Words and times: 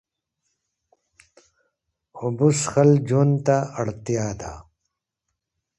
اوبه 2.19 2.47
څښل 2.59 2.91
ژوند 3.07 3.33
ته 3.45 3.57
اړتیا 3.81 4.27
ده 4.41 4.53